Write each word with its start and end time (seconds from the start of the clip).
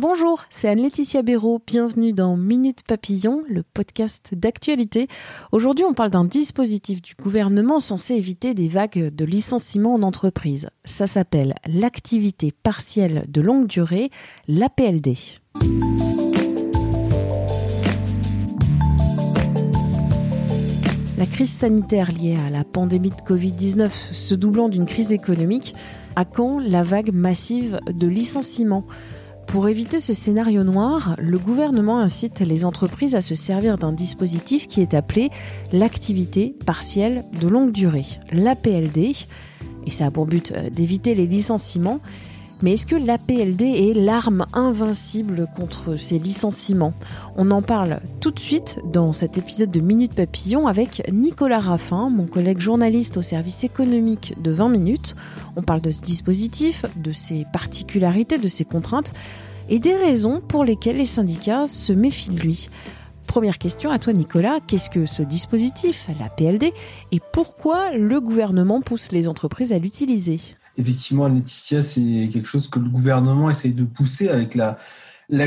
Bonjour, 0.00 0.44
c'est 0.50 0.68
Anne-Laetitia 0.68 1.22
Béraud. 1.22 1.60
Bienvenue 1.64 2.12
dans 2.12 2.36
Minute 2.36 2.82
Papillon, 2.82 3.42
le 3.48 3.62
podcast 3.62 4.34
d'actualité. 4.34 5.06
Aujourd'hui, 5.52 5.84
on 5.84 5.94
parle 5.94 6.10
d'un 6.10 6.24
dispositif 6.24 7.00
du 7.00 7.12
gouvernement 7.14 7.78
censé 7.78 8.14
éviter 8.14 8.52
des 8.52 8.66
vagues 8.66 9.14
de 9.14 9.24
licenciements 9.24 9.94
en 9.94 10.02
entreprise. 10.02 10.70
Ça 10.84 11.06
s'appelle 11.06 11.54
l'activité 11.68 12.52
partielle 12.62 13.26
de 13.28 13.40
longue 13.40 13.68
durée, 13.68 14.10
l'APLD. 14.48 15.14
La 21.16 21.26
crise 21.26 21.52
sanitaire 21.52 22.10
liée 22.12 22.36
à 22.44 22.50
la 22.50 22.64
pandémie 22.64 23.10
de 23.10 23.14
Covid-19 23.14 23.90
se 23.90 24.34
doublant 24.34 24.68
d'une 24.68 24.84
crise 24.84 25.12
économique, 25.12 25.74
à 26.16 26.24
quand 26.24 26.58
la 26.58 26.82
vague 26.82 27.12
massive 27.12 27.78
de 27.86 28.06
licenciements. 28.06 28.86
Pour 29.46 29.68
éviter 29.68 30.00
ce 30.00 30.12
scénario 30.12 30.64
noir, 30.64 31.14
le 31.18 31.38
gouvernement 31.38 32.00
incite 32.00 32.40
les 32.40 32.64
entreprises 32.64 33.14
à 33.14 33.20
se 33.20 33.36
servir 33.36 33.78
d'un 33.78 33.92
dispositif 33.92 34.66
qui 34.66 34.80
est 34.80 34.94
appelé 34.94 35.30
l'activité 35.72 36.56
partielle 36.66 37.24
de 37.40 37.46
longue 37.46 37.70
durée, 37.70 38.06
l'APLD, 38.32 39.14
et 39.86 39.90
ça 39.90 40.06
a 40.06 40.10
pour 40.10 40.26
but 40.26 40.52
d'éviter 40.72 41.14
les 41.14 41.28
licenciements 41.28 42.00
mais 42.62 42.72
est-ce 42.72 42.86
que 42.86 42.96
l'APLD 42.96 43.62
est 43.62 43.94
l'arme 43.94 44.46
invincible 44.54 45.46
contre 45.56 45.96
ces 45.96 46.18
licenciements? 46.18 46.94
On 47.36 47.50
en 47.50 47.60
parle 47.60 48.00
tout 48.20 48.30
de 48.30 48.38
suite 48.38 48.78
dans 48.90 49.12
cet 49.12 49.36
épisode 49.36 49.70
de 49.70 49.80
Minute 49.80 50.14
Papillon 50.14 50.66
avec 50.66 51.02
Nicolas 51.12 51.60
Raffin, 51.60 52.08
mon 52.08 52.26
collègue 52.26 52.58
journaliste 52.58 53.18
au 53.18 53.22
service 53.22 53.62
économique 53.64 54.34
de 54.40 54.52
20 54.52 54.70
minutes. 54.70 55.16
On 55.56 55.62
parle 55.62 55.82
de 55.82 55.90
ce 55.90 56.00
dispositif, 56.00 56.86
de 56.96 57.12
ses 57.12 57.46
particularités, 57.52 58.38
de 58.38 58.48
ses 58.48 58.64
contraintes 58.64 59.12
et 59.68 59.78
des 59.78 59.94
raisons 59.94 60.40
pour 60.40 60.64
lesquelles 60.64 60.96
les 60.96 61.04
syndicats 61.04 61.66
se 61.66 61.92
méfient 61.92 62.30
de 62.30 62.40
lui. 62.40 62.70
Première 63.26 63.58
question 63.58 63.90
à 63.90 63.98
toi 63.98 64.12
Nicolas, 64.14 64.60
qu'est-ce 64.66 64.88
que 64.88 65.04
ce 65.04 65.22
dispositif, 65.22 66.08
l'APLD, 66.18 66.72
et 67.12 67.20
pourquoi 67.32 67.92
le 67.92 68.20
gouvernement 68.20 68.80
pousse 68.80 69.12
les 69.12 69.28
entreprises 69.28 69.72
à 69.72 69.78
l'utiliser? 69.78 70.38
Effectivement, 70.76 71.28
Laetitia, 71.28 71.82
c'est 71.82 72.28
quelque 72.32 72.48
chose 72.48 72.68
que 72.68 72.78
le 72.78 72.88
gouvernement 72.88 73.50
essaie 73.50 73.70
de 73.70 73.84
pousser 73.84 74.28
avec 74.28 74.54
la, 74.54 74.76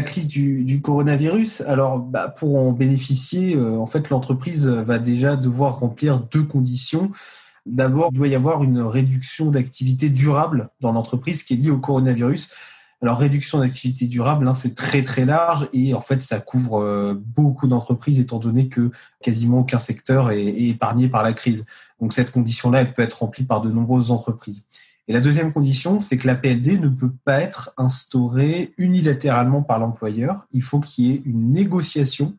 crise 0.02 0.28
du, 0.28 0.64
du 0.64 0.82
coronavirus. 0.82 1.62
Alors, 1.62 2.00
bah, 2.00 2.28
pour 2.30 2.58
en 2.58 2.72
bénéficier, 2.72 3.56
euh, 3.56 3.78
en 3.78 3.88
fait, 3.88 4.10
l'entreprise 4.10 4.68
va 4.68 5.00
déjà 5.00 5.36
devoir 5.36 5.80
remplir 5.80 6.20
deux 6.20 6.44
conditions. 6.44 7.12
D'abord, 7.66 8.10
il 8.12 8.18
doit 8.18 8.28
y 8.28 8.36
avoir 8.36 8.64
une 8.64 8.82
réduction 8.82 9.52
d'activité 9.52 10.10
durable 10.10 10.70
dans 10.82 10.92
l'entreprise 10.92 11.44
qui 11.44 11.54
est 11.54 11.58
liée 11.58 11.72
au 11.72 11.80
coronavirus. 11.80 12.52
Alors, 13.02 13.18
réduction 13.18 13.60
d'activité 13.60 14.08
durable, 14.08 14.46
hein, 14.48 14.54
c'est 14.54 14.76
très 14.76 15.04
très 15.04 15.24
large 15.24 15.70
et 15.72 15.94
en 15.94 16.02
fait, 16.02 16.22
ça 16.22 16.42
couvre 16.42 16.82
euh, 16.82 17.14
beaucoup 17.14 17.68
d'entreprises 17.68 18.20
étant 18.20 18.40
donné 18.40 18.68
que 18.68 18.92
quasiment 19.22 19.60
aucun 19.60 19.80
secteur 19.80 20.32
est, 20.32 20.44
est 20.44 20.70
épargné 20.70 21.08
par 21.08 21.24
la 21.24 21.32
crise. 21.32 21.66
Donc, 22.02 22.12
cette 22.12 22.32
condition-là, 22.32 22.82
elle 22.82 22.94
peut 22.94 23.02
être 23.02 23.20
remplie 23.20 23.46
par 23.46 23.62
de 23.62 23.72
nombreuses 23.72 24.12
entreprises. 24.12 24.66
Et 25.10 25.14
la 25.14 25.22
deuxième 25.22 25.52
condition, 25.52 26.02
c'est 26.02 26.18
que 26.18 26.28
la 26.28 26.36
PLD 26.36 26.78
ne 26.78 26.88
peut 26.88 27.12
pas 27.26 27.42
être 27.42 27.72
instaurée 27.78 28.76
unilatéralement 28.78 29.64
par 29.64 29.80
l'employeur. 29.80 30.46
Il 30.52 30.62
faut 30.62 30.80
qu'il 30.80 31.06
y 31.06 31.12
ait 31.12 31.24
une 31.26 31.52
négociation 31.52 32.36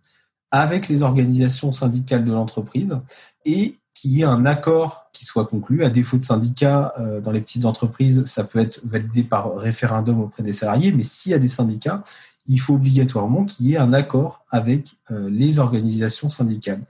avec 0.52 0.88
les 0.88 1.02
organisations 1.02 1.72
syndicales 1.72 2.24
de 2.24 2.30
l'entreprise 2.30 2.96
et 3.44 3.74
qu'il 3.92 4.12
y 4.12 4.20
ait 4.20 4.24
un 4.24 4.46
accord 4.46 5.10
qui 5.12 5.24
soit 5.24 5.46
conclu. 5.46 5.82
À 5.82 5.90
défaut 5.90 6.16
de 6.16 6.24
syndicats, 6.24 6.94
euh, 7.00 7.20
dans 7.20 7.32
les 7.32 7.40
petites 7.40 7.64
entreprises, 7.64 8.24
ça 8.26 8.44
peut 8.44 8.60
être 8.60 8.86
validé 8.86 9.24
par 9.24 9.56
référendum 9.56 10.20
auprès 10.20 10.44
des 10.44 10.52
salariés, 10.52 10.92
mais 10.92 11.04
s'il 11.04 11.32
y 11.32 11.34
a 11.34 11.40
des 11.40 11.48
syndicats, 11.48 12.04
il 12.46 12.60
faut 12.60 12.74
obligatoirement 12.74 13.46
qu'il 13.46 13.66
y 13.66 13.74
ait 13.74 13.78
un 13.78 13.92
accord 13.92 14.44
avec 14.48 14.94
euh, 15.10 15.28
les 15.28 15.58
organisations 15.58 16.30
syndicales. 16.30 16.82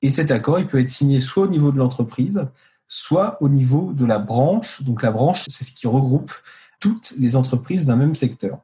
Et 0.00 0.10
cet 0.10 0.30
accord, 0.30 0.60
il 0.60 0.68
peut 0.68 0.78
être 0.78 0.88
signé 0.88 1.18
soit 1.18 1.44
au 1.44 1.48
niveau 1.48 1.72
de 1.72 1.78
l'entreprise, 1.78 2.46
soit 2.88 3.36
au 3.40 3.48
niveau 3.48 3.92
de 3.92 4.04
la 4.04 4.18
branche. 4.18 4.82
Donc 4.82 5.02
la 5.02 5.10
branche, 5.10 5.44
c'est 5.48 5.64
ce 5.64 5.72
qui 5.72 5.86
regroupe 5.86 6.32
toutes 6.80 7.14
les 7.18 7.36
entreprises 7.36 7.86
d'un 7.86 7.96
même 7.96 8.14
secteur. 8.14 8.58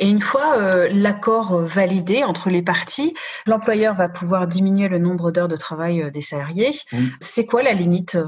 Et 0.00 0.08
une 0.08 0.20
fois 0.20 0.58
euh, 0.58 0.88
l'accord 0.92 1.60
validé 1.60 2.24
entre 2.24 2.50
les 2.50 2.62
parties, 2.62 3.14
l'employeur 3.46 3.94
va 3.94 4.08
pouvoir 4.08 4.48
diminuer 4.48 4.88
le 4.88 4.98
nombre 4.98 5.30
d'heures 5.30 5.48
de 5.48 5.56
travail 5.56 6.02
euh, 6.02 6.10
des 6.10 6.20
salariés. 6.20 6.72
C'est 7.20 7.46
quoi 7.46 7.62
la 7.62 7.74
limite? 7.74 8.18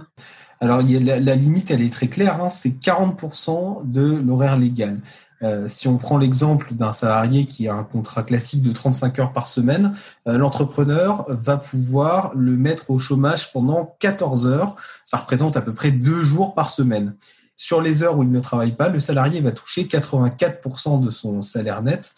Alors 0.61 0.81
la, 0.81 1.19
la, 1.19 1.35
limite, 1.35 1.71
elle 1.71 1.83
est 1.83 1.93
très 1.93 2.07
claire, 2.07 2.43
hein, 2.43 2.49
c'est 2.49 2.81
40% 2.81 3.85
de 3.85 4.23
l'horaire 4.25 4.57
légal. 4.57 5.01
Euh, 5.43 5.69
si 5.69 5.87
on 5.89 5.99
prend 5.99 6.19
l'exemple 6.19 6.75
d'un 6.75 6.93
salarié 6.93 7.47
qui 7.47 7.69
a 7.69 7.75
un 7.75 7.85
contrat 7.85 8.23
classique 8.23 8.63
de 8.63 8.73
35 8.73 9.19
heures 9.19 9.33
par 9.33 9.49
semaine, 9.49 9.95
euh, 10.29 10.39
l'entrepreneur 10.39 11.27
va 11.29 11.59
pouvoir 11.59 12.33
le 12.35 12.57
mettre 12.57 12.91
au 12.91 12.99
chômage 12.99 13.53
pendant 13.53 13.97
14 13.99 14.47
heures. 14.47 14.77
Ça 15.05 15.19
représente 15.19 15.57
à 15.57 15.61
peu 15.61 15.75
près 15.75 15.91
deux 15.91 16.23
jours 16.23 16.55
par 16.55 16.71
semaine. 16.71 17.15
Sur 17.57 17.81
les 17.81 18.03
heures 18.03 18.19
où 18.19 18.23
il 18.23 18.31
ne 18.31 18.41
travaille 18.41 18.77
pas, 18.77 18.89
le 18.89 19.01
salarié 19.01 19.41
va 19.41 19.51
toucher 19.51 19.85
84% 19.85 21.03
de 21.03 21.11
son 21.11 21.43
salaire 21.43 21.83
net. 21.83 22.15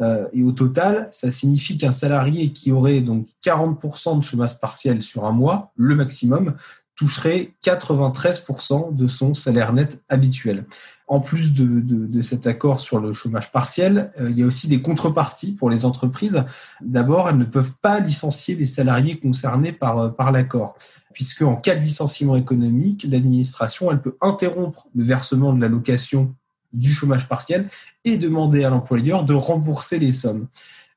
Euh, 0.00 0.26
et 0.32 0.42
au 0.42 0.52
total, 0.52 1.08
ça 1.12 1.30
signifie 1.30 1.78
qu'un 1.78 1.92
salarié 1.92 2.52
qui 2.52 2.72
aurait 2.72 3.00
donc 3.00 3.28
40% 3.44 4.18
de 4.18 4.24
chômage 4.24 4.58
partiel 4.58 5.02
sur 5.02 5.24
un 5.24 5.32
mois, 5.32 5.72
le 5.76 5.94
maximum, 5.94 6.54
toucherait 6.94 7.52
93% 7.64 8.94
de 8.94 9.06
son 9.06 9.34
salaire 9.34 9.72
net 9.72 10.02
habituel. 10.08 10.66
En 11.12 11.20
plus 11.20 11.52
de, 11.52 12.22
cet 12.22 12.46
accord 12.46 12.80
sur 12.80 12.98
le 12.98 13.12
chômage 13.12 13.52
partiel, 13.52 14.10
euh, 14.18 14.30
il 14.30 14.38
y 14.38 14.42
a 14.42 14.46
aussi 14.46 14.66
des 14.66 14.80
contreparties 14.80 15.52
pour 15.52 15.68
les 15.68 15.84
entreprises. 15.84 16.42
D'abord, 16.80 17.28
elles 17.28 17.36
ne 17.36 17.44
peuvent 17.44 17.74
pas 17.82 18.00
licencier 18.00 18.54
les 18.54 18.64
salariés 18.64 19.18
concernés 19.18 19.72
par, 19.72 19.98
euh, 19.98 20.30
l'accord, 20.32 20.74
puisque 21.12 21.42
en 21.42 21.56
cas 21.56 21.74
de 21.74 21.80
licenciement 21.80 22.34
économique, 22.34 23.06
l'administration 23.10 23.94
peut 23.98 24.16
interrompre 24.22 24.88
le 24.94 25.04
versement 25.04 25.52
de 25.52 25.60
l'allocation 25.60 26.34
du 26.72 26.90
chômage 26.90 27.28
partiel 27.28 27.68
et 28.06 28.16
demander 28.16 28.64
à 28.64 28.70
l'employeur 28.70 29.24
de 29.24 29.34
rembourser 29.34 29.98
les 29.98 30.12
sommes. 30.12 30.46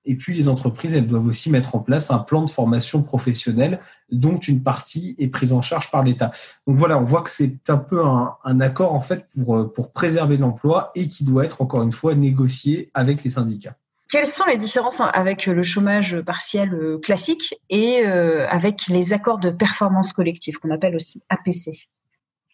Et 0.06 0.16
puis 0.16 0.34
les 0.34 0.48
entreprises, 0.48 0.96
elles 0.96 1.08
doivent 1.08 1.26
aussi 1.26 1.50
mettre 1.50 1.76
en 1.76 1.80
place 1.80 2.12
un 2.12 2.20
plan 2.20 2.44
de 2.44 2.50
formation 2.50 3.02
professionnelle 3.02 3.80
dont 4.12 4.38
une 4.38 4.64
partie 4.64 5.16
est 5.18 5.30
prise 5.30 5.54
en 5.54 5.62
charge 5.62 5.92
par 5.92 6.04
l'État. 6.04 6.32
Donc 6.68 6.78
voilà, 6.78 7.00
on 7.00 7.06
voit 7.06 7.22
que 7.22 7.30
c'est 7.30 7.70
un 7.70 7.78
peu 7.78 8.04
un, 8.04 8.36
un, 8.44 8.60
accord 8.60 8.94
en 8.94 9.00
fait 9.00 9.26
pour, 9.34 9.58
euh, 9.58 9.72
pour 9.72 9.92
préserver 9.92 10.38
l'emploi 10.38 10.92
et 10.96 11.08
qui 11.08 11.24
doit 11.24 11.46
être 11.46 11.62
encore 11.62 11.82
une 11.82 11.92
fois 11.92 12.16
négocié 12.16 12.92
avec 12.94 13.24
les 13.24 13.32
syndicats. 13.32 13.76
Quelles 14.12 14.28
sont 14.28 14.46
les 14.46 14.58
différences 14.58 15.02
avec 15.14 15.48
le 15.48 15.64
chômage 15.64 16.22
partiel 16.22 16.74
euh, 16.74 17.00
classique 17.00 17.56
et 17.70 18.06
euh, 18.06 18.48
avec 18.50 18.88
les 18.88 19.14
accords 19.14 19.40
de 19.40 19.50
performance 19.50 20.14
collective 20.14 20.58
qu'on 20.58 20.70
appelle 20.70 20.96
aussi 20.96 21.24
APC 21.30 21.90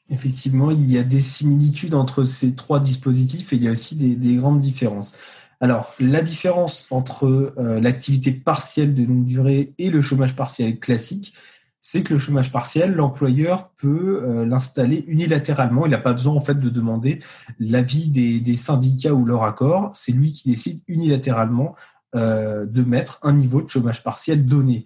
Effectivement, 0.10 0.72
il 0.72 0.92
y 0.92 0.98
a 0.98 1.04
des 1.04 1.20
similitudes 1.20 1.94
entre 1.94 2.24
ces 2.24 2.56
trois 2.56 2.80
dispositifs 2.80 3.52
et 3.54 3.58
il 3.58 3.64
y 3.64 3.68
a 3.68 3.72
aussi 3.72 3.96
des, 3.96 4.16
des 4.16 4.36
grandes 4.36 4.60
différences. 4.60 5.16
Alors, 5.62 5.94
la 6.00 6.24
différence 6.24 6.88
entre 6.90 7.54
euh, 7.58 7.80
l'activité 7.80 8.32
partielle 8.32 8.96
de 8.96 9.04
longue 9.04 9.26
durée 9.26 9.76
et 9.78 9.92
le 9.92 10.02
chômage 10.02 10.36
partiel 10.36 10.80
classique, 10.80 11.34
c'est 11.82 12.02
que 12.02 12.14
le 12.14 12.20
chômage 12.20 12.52
partiel, 12.52 12.94
l'employeur 12.94 13.70
peut 13.78 14.24
euh, 14.24 14.44
l'installer 14.44 15.06
unilatéralement. 15.08 15.86
Il 15.86 15.92
n'a 15.92 16.00
pas 16.00 16.14
besoin 16.14 16.34
en 16.34 16.40
fait 16.40 16.60
de 16.60 16.70
demander 16.70 17.20
l'avis 17.60 18.10
des, 18.10 18.56
syndicats 18.56 19.14
ou 19.14 19.24
leur 19.24 19.44
accord. 19.44 19.92
C'est 19.94 20.12
lui 20.12 20.32
qui 20.32 20.50
décide 20.50 20.82
unilatéralement 20.88 21.76
euh, 22.16 22.66
de 22.66 22.82
mettre 22.82 23.20
un 23.22 23.34
niveau 23.34 23.62
de 23.62 23.70
chômage 23.70 24.04
partiel 24.04 24.46
donné. 24.46 24.86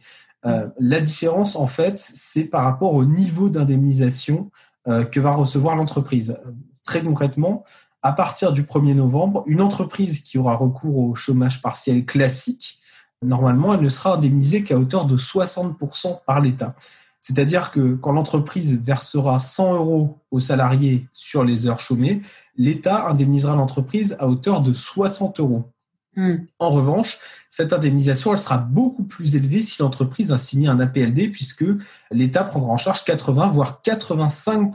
La 0.79 0.99
différence 0.99 1.55
en 1.55 1.65
fait, 1.65 1.97
c'est 1.97 2.43
par 2.43 2.65
rapport 2.65 2.93
au 2.93 3.03
niveau 3.03 3.49
d'indemnisation 3.49 4.51
que 4.85 5.19
va 5.19 5.33
recevoir 5.33 5.75
l'entreprise. 5.75 6.37
Très 6.83 7.01
concrètement, 7.01 7.63
à 8.05 8.11
partir 8.11 8.51
du 8.51 8.61
1er 8.61 8.93
novembre, 8.93 9.41
une 9.47 9.61
entreprise 9.61 10.19
qui 10.19 10.37
aura 10.37 10.55
recours 10.55 10.99
au 10.99 11.15
chômage 11.15 11.59
partiel 11.59 12.05
classique, 12.05 12.77
normalement, 13.23 13.73
elle 13.73 13.81
ne 13.81 13.89
sera 13.89 14.13
indemnisée 14.13 14.63
qu'à 14.63 14.77
hauteur 14.77 15.05
de 15.05 15.17
60% 15.17 16.19
par 16.23 16.39
l'État. 16.39 16.75
C'est-à-dire 17.19 17.71
que 17.71 17.95
quand 17.95 18.11
l'entreprise 18.11 18.79
versera 18.79 19.39
100 19.39 19.73
euros 19.73 20.19
aux 20.29 20.39
salariés 20.39 21.07
sur 21.13 21.43
les 21.43 21.65
heures 21.65 21.79
chômées, 21.79 22.21
l'État 22.55 23.07
indemnisera 23.07 23.55
l'entreprise 23.55 24.15
à 24.19 24.27
hauteur 24.27 24.61
de 24.61 24.71
60 24.71 25.39
euros. 25.39 25.63
Hmm. 26.15 26.29
En 26.59 26.69
revanche, 26.69 27.17
cette 27.49 27.73
indemnisation, 27.73 28.33
elle 28.33 28.37
sera 28.37 28.59
beaucoup 28.59 29.03
plus 29.03 29.35
élevée 29.35 29.63
si 29.63 29.81
l'entreprise 29.81 30.31
a 30.31 30.37
signé 30.37 30.67
un 30.67 30.79
APLD, 30.79 31.31
puisque 31.31 31.65
l'État 32.11 32.43
prendra 32.43 32.69
en 32.69 32.77
charge 32.77 33.03
80 33.03 33.47
voire 33.47 33.81
85 33.81 34.71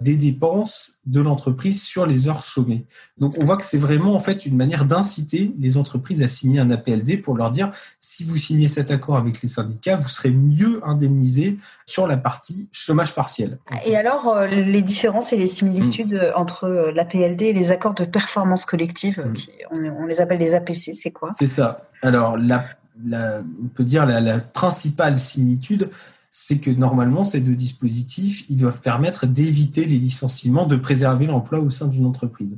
des 0.00 0.14
dépenses 0.14 1.00
de 1.06 1.20
l'entreprise 1.20 1.82
sur 1.82 2.06
les 2.06 2.28
heures 2.28 2.44
chômées. 2.44 2.84
Donc 3.18 3.34
on 3.36 3.44
voit 3.44 3.56
que 3.56 3.64
c'est 3.64 3.78
vraiment 3.78 4.14
en 4.14 4.20
fait 4.20 4.46
une 4.46 4.56
manière 4.56 4.84
d'inciter 4.84 5.52
les 5.58 5.76
entreprises 5.76 6.22
à 6.22 6.28
signer 6.28 6.60
un 6.60 6.70
APLD 6.70 7.20
pour 7.20 7.36
leur 7.36 7.50
dire 7.50 7.72
si 7.98 8.22
vous 8.22 8.36
signez 8.36 8.68
cet 8.68 8.92
accord 8.92 9.16
avec 9.16 9.42
les 9.42 9.48
syndicats, 9.48 9.96
vous 9.96 10.08
serez 10.08 10.30
mieux 10.30 10.80
indemnisé 10.86 11.58
sur 11.84 12.06
la 12.06 12.16
partie 12.16 12.68
chômage 12.70 13.12
partiel. 13.12 13.58
Et 13.84 13.96
alors 13.96 14.28
euh, 14.28 14.46
les 14.46 14.82
différences 14.82 15.32
et 15.32 15.36
les 15.36 15.48
similitudes 15.48 16.14
hmm. 16.14 16.38
entre 16.38 16.64
euh, 16.64 16.92
l'APLD 16.92 17.42
et 17.42 17.52
les 17.52 17.72
accords 17.72 17.94
de 17.94 18.04
performance 18.04 18.66
collective, 18.66 19.20
hmm. 19.20 19.90
on, 20.00 20.06
les 20.06 20.20
appelle 20.20 20.38
les 20.38 20.54
APC, 20.54 20.94
c'est 20.94 21.10
quoi? 21.10 21.30
C'est 21.36 21.48
ça. 21.48 21.88
Alors 22.02 22.36
la, 22.36 22.64
on 23.04 23.68
peut 23.74 23.84
dire 23.84 24.06
la, 24.06 24.20
la 24.20 24.38
principale 24.38 25.18
similitude, 25.18 25.90
c'est 26.40 26.60
que 26.60 26.70
normalement, 26.70 27.24
ces 27.24 27.40
deux 27.40 27.56
dispositifs, 27.56 28.48
ils 28.48 28.56
doivent 28.56 28.80
permettre 28.80 29.26
d'éviter 29.26 29.84
les 29.84 29.98
licenciements, 29.98 30.66
de 30.66 30.76
préserver 30.76 31.26
l'emploi 31.26 31.58
au 31.58 31.68
sein 31.68 31.88
d'une 31.88 32.06
entreprise. 32.06 32.56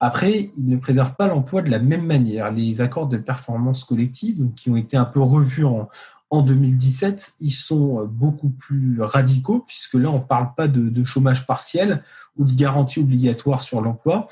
Après, 0.00 0.50
ils 0.56 0.66
ne 0.66 0.76
préservent 0.76 1.14
pas 1.14 1.26
l'emploi 1.26 1.60
de 1.60 1.70
la 1.70 1.78
même 1.78 2.06
manière. 2.06 2.50
Les 2.50 2.80
accords 2.80 3.06
de 3.06 3.18
performance 3.18 3.84
collective, 3.84 4.48
qui 4.56 4.70
ont 4.70 4.76
été 4.76 4.96
un 4.96 5.04
peu 5.04 5.20
revus 5.20 5.66
en, 5.66 5.90
en 6.30 6.40
2017, 6.40 7.34
ils 7.40 7.50
sont 7.50 8.06
beaucoup 8.06 8.48
plus 8.48 9.02
radicaux, 9.02 9.62
puisque 9.66 9.94
là, 9.94 10.10
on 10.10 10.20
ne 10.20 10.24
parle 10.24 10.54
pas 10.56 10.66
de, 10.66 11.04
chômage 11.04 11.46
partiel 11.46 12.02
ou 12.38 12.46
de 12.46 12.54
garantie 12.54 13.00
obligatoire 13.00 13.60
sur 13.60 13.82
l'emploi. 13.82 14.26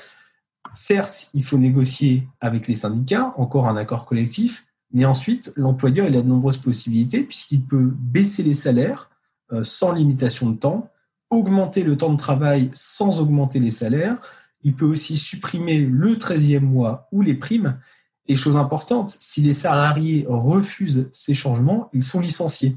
Certes, 0.73 1.29
il 1.35 1.43
faut 1.43 1.59
négocier 1.59 2.27
avec 2.41 2.67
les 2.67 2.75
syndicats, 2.75 3.33
encore 3.37 3.67
un 3.67 3.77
accord 3.77 4.07
collectif, 4.07 4.65
mais 4.93 5.05
ensuite, 5.05 5.51
l'employeur, 5.55 6.07
il 6.07 6.15
a 6.15 6.21
de 6.21 6.27
nombreuses 6.27 6.57
possibilités 6.57 7.23
puisqu'il 7.23 7.63
peut 7.63 7.93
baisser 7.97 8.43
les 8.43 8.55
salaires 8.55 9.09
euh, 9.51 9.63
sans 9.63 9.91
limitation 9.91 10.49
de 10.49 10.57
temps, 10.57 10.89
augmenter 11.29 11.83
le 11.83 11.97
temps 11.97 12.11
de 12.11 12.17
travail 12.17 12.71
sans 12.73 13.19
augmenter 13.19 13.59
les 13.59 13.71
salaires. 13.71 14.17
Il 14.63 14.75
peut 14.75 14.85
aussi 14.85 15.17
supprimer 15.17 15.79
le 15.79 16.15
13e 16.15 16.61
mois 16.61 17.07
ou 17.11 17.21
les 17.21 17.35
primes. 17.35 17.77
Et 18.29 18.35
chose 18.35 18.57
importante, 18.57 19.15
si 19.19 19.41
les 19.41 19.53
salariés 19.53 20.25
refusent 20.27 21.09
ces 21.13 21.33
changements, 21.33 21.89
ils 21.93 22.03
sont 22.03 22.19
licenciés. 22.19 22.75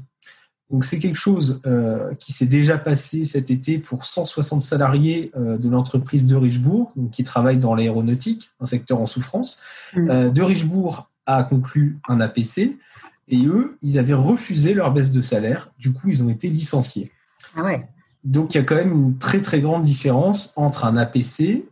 Donc 0.69 0.85
c'est 0.85 0.99
quelque 0.99 1.17
chose 1.17 1.61
euh, 1.65 2.13
qui 2.15 2.31
s'est 2.31 2.45
déjà 2.45 2.77
passé 2.77 3.25
cet 3.25 3.51
été 3.51 3.77
pour 3.77 4.05
160 4.05 4.61
salariés 4.61 5.29
euh, 5.35 5.57
de 5.57 5.67
l'entreprise 5.67 6.25
de 6.25 6.35
Richebourg, 6.37 6.93
qui 7.11 7.25
travaille 7.25 7.57
dans 7.57 7.75
l'aéronautique, 7.75 8.51
un 8.61 8.65
secteur 8.65 9.01
en 9.01 9.07
souffrance. 9.07 9.61
Mmh. 9.93 10.29
de 10.29 10.41
Richebourg 10.41 11.10
a 11.25 11.43
conclu 11.43 11.99
un 12.07 12.19
APC 12.19 12.77
et 13.27 13.45
eux, 13.45 13.77
ils 13.81 13.97
avaient 13.97 14.13
refusé 14.13 14.73
leur 14.73 14.93
baisse 14.93 15.11
de 15.11 15.21
salaire. 15.21 15.69
Du 15.79 15.93
coup, 15.93 16.09
ils 16.09 16.23
ont 16.23 16.29
été 16.29 16.49
licenciés. 16.49 17.11
Ah 17.55 17.63
ouais. 17.63 17.87
Donc, 18.23 18.53
il 18.53 18.57
y 18.57 18.61
a 18.61 18.63
quand 18.63 18.75
même 18.75 18.91
une 18.91 19.17
très 19.17 19.41
très 19.41 19.61
grande 19.61 19.83
différence 19.83 20.53
entre 20.57 20.85
un 20.85 20.97
APC, 20.97 21.65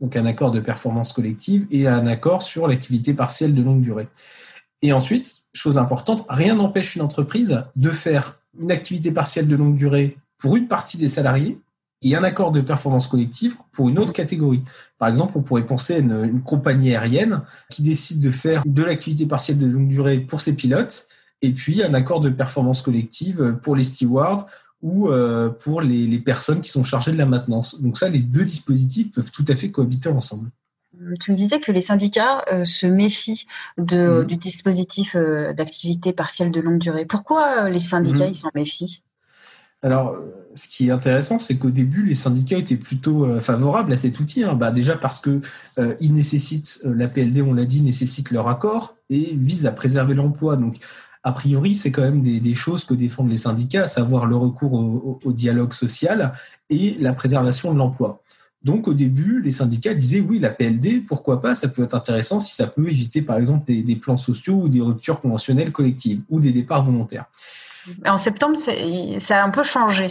donc 0.00 0.14
un 0.14 0.26
accord 0.26 0.50
de 0.50 0.60
performance 0.60 1.12
collective, 1.12 1.66
et 1.70 1.88
un 1.88 2.06
accord 2.06 2.42
sur 2.42 2.68
l'activité 2.68 3.14
partielle 3.14 3.54
de 3.54 3.62
longue 3.62 3.80
durée. 3.80 4.08
Et 4.82 4.92
ensuite, 4.92 5.46
chose 5.54 5.78
importante, 5.78 6.26
rien 6.28 6.54
n'empêche 6.54 6.96
une 6.96 7.02
entreprise 7.02 7.64
de 7.74 7.90
faire 7.90 8.38
une 8.60 8.70
activité 8.70 9.10
partielle 9.10 9.48
de 9.48 9.56
longue 9.56 9.74
durée 9.74 10.18
pour 10.38 10.56
une 10.56 10.68
partie 10.68 10.98
des 10.98 11.08
salariés 11.08 11.58
et 12.10 12.16
un 12.16 12.24
accord 12.24 12.52
de 12.52 12.60
performance 12.60 13.08
collective 13.08 13.56
pour 13.72 13.88
une 13.88 13.98
autre 13.98 14.12
catégorie. 14.12 14.62
Par 14.98 15.08
exemple, 15.08 15.32
on 15.36 15.42
pourrait 15.42 15.66
penser 15.66 15.94
à 15.94 15.98
une, 15.98 16.40
compagnie 16.42 16.94
aérienne 16.94 17.42
qui 17.70 17.82
décide 17.82 18.20
de 18.20 18.30
faire 18.30 18.62
de 18.64 18.82
l'activité 18.82 19.26
partielle 19.26 19.58
de 19.58 19.66
longue 19.66 19.88
durée 19.88 20.20
pour 20.20 20.40
ses 20.40 20.54
pilotes, 20.54 21.08
et 21.42 21.50
puis 21.50 21.82
un 21.82 21.94
accord 21.94 22.20
de 22.20 22.30
performance 22.30 22.80
collective 22.80 23.58
pour 23.62 23.76
les 23.76 23.84
stewards 23.84 24.46
ou 24.82 25.08
euh, 25.08 25.48
pour 25.48 25.80
les, 25.80 26.18
personnes 26.18 26.60
qui 26.60 26.70
sont 26.70 26.84
chargées 26.84 27.12
de 27.12 27.18
la 27.18 27.26
maintenance. 27.26 27.82
Donc 27.82 27.98
ça, 27.98 28.08
les 28.08 28.20
deux 28.20 28.44
dispositifs 28.44 29.12
peuvent 29.12 29.32
tout 29.32 29.44
à 29.48 29.54
fait 29.54 29.70
cohabiter 29.70 30.08
ensemble. 30.08 30.50
Tu 31.20 31.30
me 31.30 31.36
disais 31.36 31.60
que 31.60 31.72
les 31.72 31.82
syndicats 31.82 32.42
euh, 32.50 32.64
se 32.64 32.86
méfient 32.86 33.46
de, 33.76 34.22
mmh. 34.22 34.26
du 34.26 34.36
dispositif 34.36 35.14
euh, 35.14 35.52
d'activité 35.52 36.12
partielle 36.12 36.50
de 36.50 36.60
longue 36.60 36.78
durée. 36.78 37.04
Pourquoi 37.04 37.68
les 37.68 37.80
syndicats 37.80 38.26
mmh. 38.26 38.30
ils 38.30 38.36
s'en 38.36 38.50
méfient? 38.54 39.02
Alors, 39.86 40.16
ce 40.56 40.66
qui 40.66 40.88
est 40.88 40.90
intéressant, 40.90 41.38
c'est 41.38 41.56
qu'au 41.56 41.70
début, 41.70 42.06
les 42.06 42.16
syndicats 42.16 42.58
étaient 42.58 42.76
plutôt 42.76 43.24
euh, 43.24 43.38
favorables 43.38 43.92
à 43.92 43.96
cet 43.96 44.18
outil. 44.18 44.42
Hein. 44.42 44.54
Bah, 44.54 44.72
déjà 44.72 44.96
parce 44.96 45.20
que 45.20 45.40
euh, 45.78 45.94
ils 46.00 46.12
nécessitent, 46.12 46.80
euh, 46.86 46.92
la 46.92 47.06
PLD, 47.06 47.40
on 47.40 47.54
l'a 47.54 47.66
dit, 47.66 47.82
nécessite 47.82 48.32
leur 48.32 48.48
accord 48.48 48.96
et 49.10 49.36
vise 49.36 49.64
à 49.64 49.70
préserver 49.70 50.14
l'emploi. 50.14 50.56
Donc, 50.56 50.78
a 51.22 51.30
priori, 51.30 51.76
c'est 51.76 51.92
quand 51.92 52.02
même 52.02 52.20
des, 52.20 52.54
choses 52.54 52.84
que 52.84 52.94
défendent 52.94 53.30
les 53.30 53.36
syndicats, 53.36 53.84
à 53.84 53.88
savoir 53.88 54.26
le 54.26 54.36
recours 54.36 54.72
au, 54.72 55.32
dialogue 55.32 55.72
social 55.72 56.32
et 56.68 56.96
la 56.98 57.12
préservation 57.12 57.72
de 57.72 57.78
l'emploi. 57.78 58.22
Donc, 58.64 58.88
au 58.88 58.94
début, 58.94 59.40
les 59.42 59.52
syndicats 59.52 59.94
disaient 59.94 60.20
oui, 60.20 60.40
la 60.40 60.50
PLD, 60.50 61.04
pourquoi 61.06 61.40
pas, 61.40 61.54
ça 61.54 61.68
peut 61.68 61.84
être 61.84 61.94
intéressant 61.94 62.40
si 62.40 62.54
ça 62.54 62.66
peut 62.66 62.88
éviter, 62.88 63.22
par 63.22 63.38
exemple, 63.38 63.72
des 63.72 63.96
plans 63.96 64.16
sociaux 64.16 64.54
ou 64.54 64.68
des 64.68 64.80
ruptures 64.80 65.20
conventionnelles 65.20 65.70
collectives 65.70 66.22
ou 66.28 66.40
des 66.40 66.52
départs 66.52 66.84
volontaires. 66.84 67.26
En 68.06 68.16
septembre, 68.16 68.56
ça 68.56 69.40
a 69.40 69.44
un 69.44 69.50
peu 69.50 69.62
changé 69.62 70.06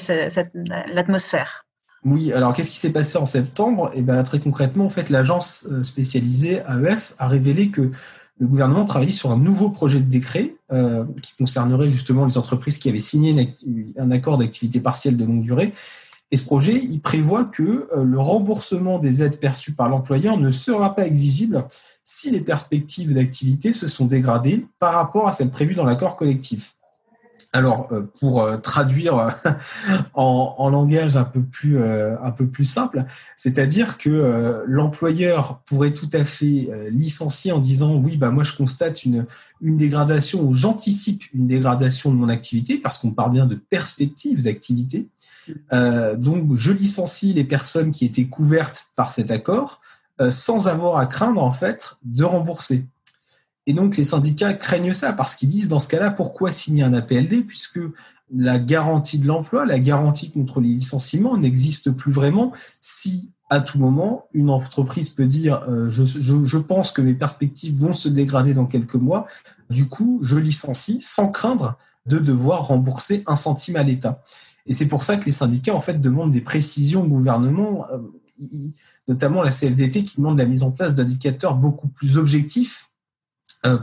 l'atmosphère. 0.94 1.66
Oui, 2.06 2.32
alors 2.32 2.54
qu'est-ce 2.54 2.70
qui 2.70 2.78
s'est 2.78 2.92
passé 2.92 3.18
en 3.18 3.26
septembre? 3.26 3.90
Eh 3.96 4.04
ben, 4.04 4.22
très 4.22 4.40
concrètement, 4.40 4.86
en 4.86 4.90
fait, 4.92 5.10
l'agence 5.10 5.68
euh, 5.72 5.82
spécialisée 5.82 6.62
AEF 6.68 7.16
a 7.18 7.28
révélé 7.28 7.70
que 7.70 7.90
le 8.38 8.48
gouvernement 8.48 8.86
travaillait 8.86 9.12
sur 9.12 9.32
un 9.32 9.40
nouveau 9.40 9.72
projet 9.72 10.00
de 10.00 10.10
décret 10.10 10.56
euh, 10.72 11.04
qui 11.24 11.36
concernerait 11.36 11.90
justement 11.90 12.26
les 12.26 12.38
entreprises 12.38 12.78
qui 12.78 12.90
avaient 12.90 13.00
signé 13.00 13.54
un 13.98 14.12
accord 14.12 14.38
d'activité 14.38 14.80
partielle 14.80 15.18
de 15.18 15.26
longue 15.26 15.42
durée. 15.42 15.74
Et 16.32 16.38
ce 16.38 16.44
projet, 16.44 16.74
il 16.74 17.02
prévoit 17.02 17.46
que 17.46 17.88
euh, 17.96 18.04
le 18.04 18.20
remboursement 18.20 19.00
des 19.00 19.24
aides 19.24 19.40
perçues 19.40 19.74
par 19.74 19.90
l'employeur 19.90 20.38
ne 20.38 20.52
sera 20.52 20.94
pas 20.94 21.08
exigible 21.08 21.66
si 22.04 22.30
les 22.30 22.42
perspectives 22.42 23.14
d'activité 23.14 23.74
se 23.74 23.88
sont 23.88 24.06
dégradées 24.06 24.68
par 24.80 24.94
rapport 24.94 25.28
à 25.28 25.32
celles 25.32 25.50
prévues 25.50 25.76
dans 25.76 25.86
l'accord 25.86 26.18
collectif. 26.18 26.75
Alors, 27.56 27.88
euh, 27.94 28.02
pour 28.20 28.42
euh, 28.42 28.58
traduire 28.58 29.18
euh, 29.18 29.30
en, 30.14 30.70
langage 30.70 31.16
un 31.16 31.24
peu 31.24 31.42
plus 31.42 32.66
simple, 32.66 33.06
c'est-à-dire 33.38 33.98
que 33.98 34.64
l'employeur 34.68 35.62
pourrait 35.66 35.94
tout 35.94 36.10
à 36.12 36.26
fait 36.26 36.70
licencier 36.90 37.52
en 37.54 37.60
disant 37.60 37.96
oui, 37.96 38.18
bah 38.18 38.30
moi 38.32 38.44
je 38.44 38.54
constate 38.54 39.06
une 39.06 39.26
une 39.62 39.78
dégradation 39.78 40.42
ou 40.42 40.54
j'anticipe 40.54 41.24
une 41.34 41.48
dégradation 41.48 42.12
de 42.12 42.18
mon 42.18 42.28
activité 42.28 42.78
parce 42.78 42.98
qu'on 42.98 43.12
parle 43.12 43.32
bien 43.32 43.46
de 43.46 43.56
perspective 43.56 44.42
d'activité. 44.42 45.08
donc, 45.72 46.56
je 46.56 46.72
licencie 46.72 47.32
les 47.32 47.46
personnes 47.46 47.92
qui 47.92 48.06
étaient 48.06 48.26
couvertes 48.26 48.88
par 48.96 49.12
cet 49.12 49.32
accord 49.32 49.82
sans 50.30 50.68
avoir 50.68 50.98
à 50.98 51.06
craindre 51.06 51.42
en 51.42 51.52
fait 51.52 51.96
de 52.04 52.24
rembourser. 52.24 52.86
Et 53.68 53.74
donc 53.74 53.98
les 53.98 54.04
syndicats 54.04 54.54
craignent 54.54 54.94
ça 54.94 55.14
parce 55.14 55.36
qu'ils 55.36 55.50
disent 55.50 55.68
dans 55.68 55.80
ce 55.80 55.88
cas-là, 55.88 56.12
pourquoi 56.12 56.52
signer 56.52 56.84
un 56.84 56.94
APLD 56.94 57.46
puisque 57.46 57.80
la 58.34 58.60
garantie 58.60 59.20
de 59.20 59.28
l'emploi, 59.28 59.66
la 59.66 59.80
garantie 59.80 60.32
contre 60.32 60.60
les 60.60 60.70
licenciements 60.70 61.38
n'existe 61.38 61.92
plus 61.92 62.12
vraiment 62.12 62.52
si 62.82 63.32
à 63.50 63.60
tout 63.60 63.78
moment 63.78 64.26
une 64.34 64.50
entreprise 64.50 65.10
peut 65.10 65.28
dire 65.28 65.62
euh, 65.70 65.90
je, 65.92 66.58
pense 66.58 66.92
que 66.92 67.02
mes 67.02 67.14
perspectives 67.14 67.78
vont 67.78 67.94
se 67.94 68.10
dégrader 68.10 68.56
dans 68.56 68.66
quelques 68.66 68.96
mois, 68.96 69.28
du 69.70 69.88
coup 69.88 70.20
je 70.24 70.38
licencie 70.38 71.00
sans 71.02 71.32
craindre 71.32 71.78
de 72.08 72.18
devoir 72.18 72.68
rembourser 72.68 73.24
un 73.28 73.36
centime 73.36 73.76
à 73.76 73.84
l'État. 73.84 74.24
Et 74.66 74.74
c'est 74.74 74.88
pour 74.88 75.04
ça 75.04 75.18
que 75.18 75.26
les 75.26 75.32
syndicats 75.32 75.76
en 75.76 75.80
fait 75.80 76.02
demandent 76.02 76.32
des 76.32 76.42
précisions 76.42 77.04
au 77.04 77.08
gouvernement, 77.08 77.86
euh, 77.92 78.00
notamment 79.08 79.44
la 79.44 79.52
CFDT 79.52 80.04
qui 80.06 80.18
demande 80.18 80.40
la 80.40 80.46
mise 80.46 80.64
en 80.64 80.72
place 80.72 80.96
d'indicateurs 80.96 81.56
beaucoup 81.56 81.88
plus 81.88 82.18
objectifs 82.18 82.90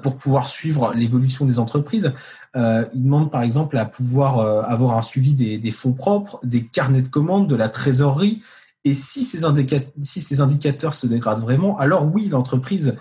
pour 0.03 0.17
pouvoir 0.17 0.47
suivre 0.47 0.93
l'évolution 0.95 1.45
des 1.45 1.59
entreprises. 1.59 2.13
Euh, 2.57 2.85
ils 2.95 3.03
demandent 3.03 3.31
par 3.31 3.43
exemple 3.43 3.77
à 3.79 3.85
pouvoir 3.85 4.39
euh, 4.39 4.63
avoir 4.63 4.97
un 4.97 5.03
suivi 5.03 5.35
des, 5.35 5.71
fonds 5.71 5.93
propres, 5.93 6.39
des 6.45 6.65
carnets 6.65 7.03
de 7.03 7.09
commandes, 7.09 7.49
de 7.49 7.57
la 7.57 7.69
trésorerie. 7.69 8.43
Et 8.85 8.95
si 8.95 9.23
ces, 9.23 9.45
indicateurs 9.45 10.95
se 10.95 11.07
dégradent 11.07 11.41
vraiment, 11.41 11.79
alors 11.79 12.05
oui, 12.13 12.29
l'entreprise 12.29 12.97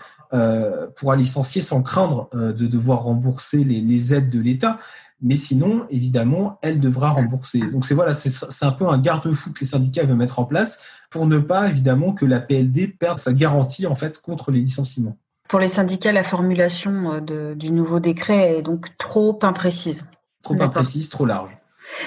pourra 0.96 1.18
licencier 1.18 1.62
sans 1.62 1.82
craindre 1.82 2.30
de 2.34 2.68
devoir 2.68 3.04
rembourser 3.04 3.64
les, 3.64 4.14
aides 4.14 4.30
de 4.30 4.40
l'État. 4.40 4.80
Mais 5.24 5.38
sinon, 5.38 5.86
évidemment, 5.90 6.60
elle 6.62 6.80
devra 6.80 7.10
rembourser. 7.10 7.60
Donc 7.60 7.86
c'est 7.86 7.94
voilà, 7.94 8.14
c'est 8.14 8.66
un 8.66 8.72
peu 8.72 8.88
un 8.88 9.00
garde-fou 9.00 9.54
que 9.54 9.60
les 9.60 9.66
syndicats 9.66 10.04
veulent 10.04 10.16
mettre 10.16 10.40
en 10.40 10.46
place 10.46 10.80
pour 11.10 11.28
ne 11.28 11.38
pas 11.38 11.68
évidemment 11.68 12.14
que 12.14 12.26
la 12.26 12.40
PLD 12.40 12.88
perde 12.88 13.20
sa 13.20 13.34
garantie 13.34 13.86
en 13.86 13.96
fait 13.96 14.22
contre 14.22 14.52
les 14.52 14.62
licenciements. 14.62 15.18
Pour 15.52 15.60
les 15.60 15.68
syndicats, 15.68 16.14
la 16.14 16.24
formulation 16.24 17.22
euh, 17.30 17.56
du 17.56 17.72
nouveau 17.72 18.00
décret 18.00 18.58
est 18.58 18.62
donc 18.62 18.88
trop 18.98 19.38
imprécise. 19.44 20.06
Trop 20.42 20.60
imprécise, 20.62 21.10
trop 21.10 21.26
large. 21.26 21.52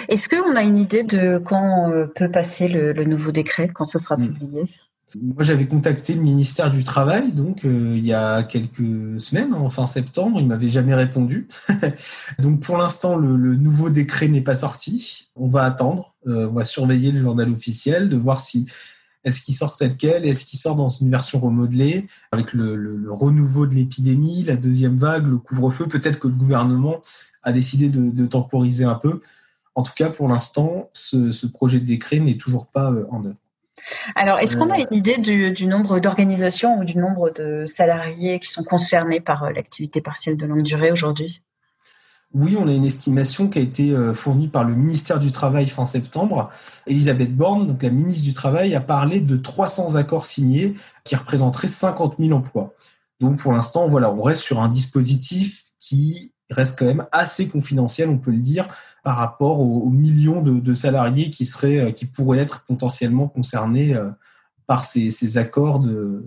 Est-ce 0.09 0.31
qu'on 0.31 0.57
a 0.57 0.63
une 0.63 0.79
idée 0.79 1.03
de 1.03 1.37
quand 1.37 1.93
peut 2.17 2.31
passer 2.31 2.69
le, 2.69 3.05
nouveau 3.05 3.33
décret, 3.33 3.69
quand 3.69 3.85
ce 3.85 3.99
sera 3.99 4.17
hmm. 4.17 4.29
publié? 4.29 4.63
Moi, 5.21 5.43
j'avais 5.43 5.67
contacté 5.67 6.15
le 6.15 6.23
ministère 6.23 6.71
du 6.71 6.83
Travail, 6.85 7.33
donc 7.33 7.67
euh, 7.67 7.93
il 7.95 8.05
y 8.05 8.15
a 8.15 8.43
quelques 8.45 9.21
semaines, 9.21 9.53
en 9.53 9.69
fin 9.69 9.87
septembre, 9.87 10.41
il 10.41 10.47
m'avait 10.47 10.71
jamais 10.71 10.95
répondu. 10.95 11.47
donc 12.39 12.61
pour 12.61 12.79
l'instant, 12.79 13.15
le, 13.15 13.37
nouveau 13.37 13.91
décret 13.91 14.29
n'est 14.29 14.41
pas 14.41 14.55
sorti. 14.55 15.29
On 15.37 15.49
va 15.49 15.65
attendre, 15.65 16.15
euh, 16.27 16.49
on 16.49 16.55
va 16.55 16.65
surveiller 16.65 17.13
le 17.13 17.21
journal 17.21 17.51
officiel, 17.51 18.09
de 18.09 18.17
voir 18.17 18.41
si 18.41 18.67
est-ce 19.25 19.43
qu'il 19.43 19.55
sort 19.55 19.77
tel 19.77 19.97
quel, 19.97 20.27
est-ce 20.27 20.45
qu'il 20.45 20.59
sort 20.59 20.77
dans 20.77 20.89
une 20.89 21.11
version 21.11 21.39
remodelée, 21.41 22.07
avec 22.33 22.53
le, 22.53 23.07
renouveau 23.11 23.67
de 23.67 23.75
l'épidémie, 23.75 24.45
la 24.45 24.57
deuxième 24.57 24.97
vague, 24.97 25.27
le 25.27 25.39
couvre-feu? 25.39 25.87
Peut-être 25.87 26.19
que 26.19 26.29
le 26.29 26.35
gouvernement 26.35 27.01
a 27.43 27.53
décidé 27.53 27.89
de, 27.89 28.27
temporiser 28.27 28.85
un 28.85 28.95
peu. 28.95 29.21
En 29.75 29.83
tout 29.83 29.93
cas, 29.97 30.11
pour 30.11 30.29
l'instant, 30.29 30.89
ce, 30.93 31.33
ce 31.33 31.47
projet 31.47 31.81
de 31.81 31.85
décret 31.85 32.21
n'est 32.21 32.37
toujours 32.37 32.69
pas 32.69 32.93
euh, 32.93 33.07
en 33.11 33.25
œuvre. 33.25 33.37
Alors, 34.15 34.39
est-ce 34.39 34.57
qu'on 34.57 34.71
a 34.71 34.79
une 34.79 34.93
idée 34.93 35.19
du, 35.19 35.67
nombre 35.67 35.99
d'organisations 35.99 36.79
ou 36.79 36.85
du 36.85 36.97
nombre 36.97 37.31
de 37.31 37.67
salariés 37.67 38.39
qui 38.39 38.49
sont 38.49 38.65
concernés 38.65 39.21
par 39.21 39.45
euh, 39.45 39.51
l'activité 39.51 40.01
partielle 40.01 40.37
de 40.37 40.47
longue 40.47 40.63
durée 40.63 40.93
aujourd'hui? 40.93 41.43
Oui, 42.35 42.57
on 42.59 42.67
a 42.67 42.73
une 42.73 42.85
estimation 42.85 43.49
qui 43.49 43.61
a 43.61 43.63
été 43.63 43.91
euh, 43.93 44.13
fournie 44.13 44.49
par 44.49 44.65
le 44.65 44.75
ministère 44.75 45.21
du 45.21 45.31
Travail 45.31 45.69
fin 45.69 45.85
septembre. 45.85 46.51
Elisabeth 46.87 47.35
Borne, 47.35 47.69
donc 47.69 47.83
la 47.83 47.91
ministre 47.91 48.25
du 48.25 48.35
Travail, 48.35 48.75
a 48.75 48.81
parlé 48.81 49.21
de 49.21 49.37
300 49.37 49.95
accords 49.95 50.27
signés 50.27 50.75
qui 51.05 51.15
représenteraient 51.15 51.69
50 51.69 52.17
000 52.19 52.33
emplois. 52.33 52.75
Donc 53.21 53.39
pour 53.39 53.53
l'instant, 53.53 53.87
voilà, 53.87 54.13
on 54.13 54.23
reste 54.23 54.43
sur 54.43 54.61
un 54.61 54.69
dispositif 54.69 55.71
qui 55.79 56.33
reste 56.51 56.79
quand 56.79 56.87
même 56.87 57.07
assez 57.13 57.49
confidentiel, 57.49 58.09
on 58.09 58.19
peut 58.19 58.33
le 58.33 58.39
dire, 58.39 58.67
par 59.05 59.17
rapport 59.17 59.61
aux, 59.61 59.91
millions 59.91 60.43
de, 60.43 60.75
salariés 60.75 61.31
qui 61.31 61.47
seraient, 61.47 61.79
euh, 61.79 61.91
qui 61.93 62.07
pourraient 62.07 62.39
être 62.39 62.65
potentiellement 62.67 63.29
concernés 63.29 63.95
euh, 63.95 64.11
par 64.67 64.85
ces, 64.85 65.39
accords 65.39 65.79
de, 65.79 66.25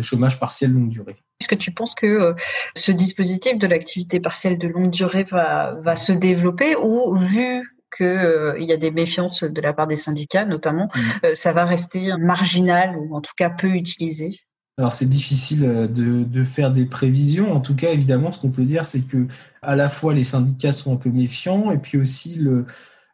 chômage 0.00 0.38
partiel 0.38 0.72
longue 0.72 0.88
durée. 0.88 1.16
Est-ce 1.40 1.48
que 1.48 1.54
tu 1.54 1.72
penses 1.72 1.94
que 1.94 2.06
euh, 2.06 2.34
ce 2.74 2.92
dispositif 2.92 3.58
de 3.58 3.66
l'activité 3.66 4.20
partielle 4.20 4.58
de 4.58 4.68
longue 4.68 4.90
durée 4.90 5.24
va, 5.24 5.74
va 5.82 5.96
se 5.96 6.12
développer 6.12 6.76
ou 6.76 7.16
vu 7.16 7.76
qu'il 7.96 8.64
y 8.64 8.72
a 8.72 8.76
des 8.76 8.90
méfiances 8.90 9.44
de 9.44 9.60
la 9.60 9.72
part 9.72 9.86
des 9.86 9.96
syndicats 9.96 10.44
notamment, 10.44 10.88
mmh. 10.94 11.34
ça 11.34 11.52
va 11.52 11.64
rester 11.64 12.12
marginal 12.18 12.96
ou 12.96 13.16
en 13.16 13.20
tout 13.20 13.32
cas 13.36 13.48
peu 13.48 13.68
utilisé? 13.68 14.40
Alors 14.78 14.92
c'est 14.92 15.08
difficile 15.08 15.64
euh, 15.64 15.86
de, 15.86 16.24
de, 16.24 16.44
faire 16.44 16.70
des 16.70 16.84
prévisions. 16.84 17.50
En 17.50 17.60
tout 17.60 17.74
cas, 17.74 17.92
évidemment, 17.92 18.30
ce 18.30 18.38
qu'on 18.38 18.50
peut 18.50 18.64
dire, 18.64 18.84
c'est 18.84 19.00
que 19.00 19.26
à 19.62 19.74
la 19.74 19.88
fois 19.88 20.12
les 20.12 20.24
syndicats 20.24 20.74
sont 20.74 20.92
un 20.92 20.96
peu 20.96 21.08
méfiants 21.08 21.70
et 21.70 21.78
puis 21.78 21.96
aussi 21.96 22.34
le, 22.34 22.66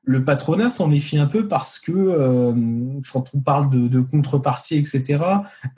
le 0.04 0.24
patronat 0.24 0.68
s'en 0.68 0.88
méfie 0.88 1.18
un 1.18 1.26
peu 1.26 1.46
parce 1.46 1.78
que 1.78 1.92
euh, 1.92 2.52
quand 3.12 3.24
on 3.34 3.40
parle 3.40 3.70
de, 3.70 3.86
de 3.86 4.00
contrepartie, 4.00 4.76
etc., 4.76 5.24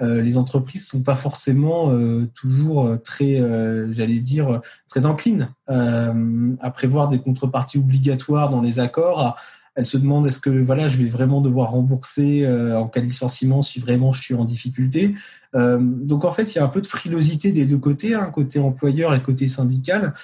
euh, 0.00 0.22
les 0.22 0.38
entreprises 0.38 0.86
sont 0.86 1.02
pas 1.02 1.14
forcément 1.14 1.90
euh, 1.90 2.30
toujours 2.34 2.96
très, 3.02 3.42
j'allais 3.90 4.20
dire, 4.20 4.60
très 4.88 5.06
enclines 5.06 5.50
à 5.66 6.70
prévoir 6.70 7.08
des 7.08 7.18
contreparties 7.18 7.78
obligatoires 7.78 8.50
dans 8.50 8.60
les 8.60 8.78
accords 8.80 9.36
elle 9.76 9.86
se 9.86 9.96
demande 9.96 10.24
est-ce 10.28 10.38
que 10.38 10.50
voilà, 10.50 10.88
je 10.88 10.96
vais 10.98 11.08
vraiment 11.08 11.40
devoir 11.40 11.72
rembourser 11.72 12.46
en 12.46 12.86
cas 12.86 13.00
de 13.00 13.06
licenciement 13.06 13.60
si 13.60 13.80
vraiment 13.80 14.12
je 14.12 14.22
suis 14.22 14.34
en 14.34 14.44
difficulté? 14.44 15.16
Donc 15.52 16.24
en 16.24 16.30
fait, 16.30 16.54
il 16.54 16.58
y 16.58 16.60
a 16.60 16.64
un 16.64 16.68
peu 16.68 16.80
de 16.80 16.86
frilosité 16.86 17.50
des 17.50 17.66
deux 17.66 17.78
côtés, 17.78 18.14
hein, 18.14 18.30
côté 18.32 18.60
employeur 18.60 19.14
et 19.14 19.20
côté 19.20 19.48
syndical. 19.48 20.14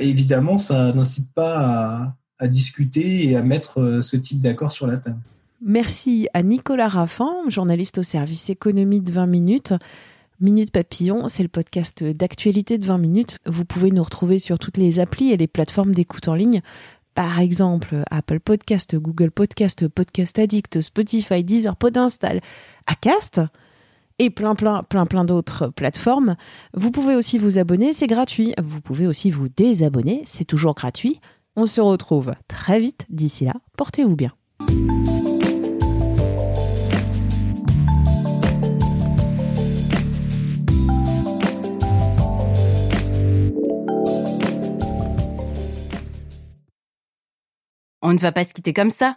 Évidemment, 0.00 0.58
ça 0.58 0.92
n'incite 0.92 1.32
pas 1.32 1.58
à, 1.58 2.14
à, 2.44 2.48
discuter 2.48 3.28
et 3.28 3.36
à 3.36 3.42
mettre 3.42 4.00
ce 4.02 4.16
type 4.16 4.40
d'accord 4.40 4.72
sur 4.72 4.86
la 4.86 4.98
table. 4.98 5.18
Merci 5.62 6.28
à 6.34 6.42
Nicolas 6.42 6.88
Raffin, 6.88 7.32
journaliste 7.48 7.98
au 7.98 8.02
service 8.02 8.50
économie 8.50 9.00
de 9.00 9.10
20 9.10 9.26
minutes. 9.26 9.74
Minute 10.40 10.72
Papillon, 10.72 11.28
c'est 11.28 11.42
le 11.42 11.48
podcast 11.48 12.04
d'actualité 12.04 12.76
de 12.76 12.84
20 12.84 12.98
minutes. 12.98 13.38
Vous 13.46 13.64
pouvez 13.64 13.90
nous 13.90 14.02
retrouver 14.02 14.38
sur 14.38 14.58
toutes 14.58 14.76
les 14.76 15.00
applis 15.00 15.32
et 15.32 15.36
les 15.36 15.46
plateformes 15.46 15.94
d'écoute 15.94 16.28
en 16.28 16.34
ligne 16.34 16.60
par 17.14 17.38
exemple 17.38 18.02
Apple 18.10 18.40
Podcast, 18.40 18.96
Google 18.96 19.30
Podcast, 19.30 19.88
Podcast 19.88 20.38
Addict, 20.38 20.80
Spotify, 20.80 21.44
Deezer, 21.44 21.76
Podinstall, 21.76 22.40
Acast 22.86 23.40
et 24.18 24.30
plein 24.30 24.54
plein 24.54 24.82
plein 24.82 25.06
plein 25.06 25.24
d'autres 25.24 25.68
plateformes. 25.68 26.36
Vous 26.74 26.90
pouvez 26.90 27.14
aussi 27.14 27.38
vous 27.38 27.58
abonner, 27.58 27.92
c'est 27.92 28.06
gratuit. 28.06 28.54
Vous 28.62 28.80
pouvez 28.80 29.06
aussi 29.06 29.30
vous 29.30 29.48
désabonner, 29.48 30.22
c'est 30.24 30.44
toujours 30.44 30.74
gratuit. 30.74 31.20
On 31.56 31.66
se 31.66 31.80
retrouve 31.80 32.32
très 32.48 32.80
vite. 32.80 33.06
D'ici 33.10 33.44
là, 33.44 33.54
portez-vous 33.76 34.16
bien. 34.16 34.32
On 48.02 48.12
ne 48.12 48.18
va 48.18 48.32
pas 48.32 48.44
se 48.44 48.52
quitter 48.52 48.74
comme 48.74 48.90
ça. 48.90 49.16